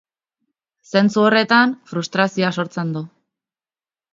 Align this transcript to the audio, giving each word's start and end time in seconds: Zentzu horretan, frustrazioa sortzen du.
Zentzu 0.93 1.25
horretan, 1.25 1.75
frustrazioa 1.91 2.51
sortzen 2.59 2.95
du. 2.97 3.07